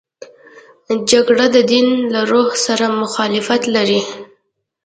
[1.09, 4.01] جګړه د دین له روح سره مخالفت لري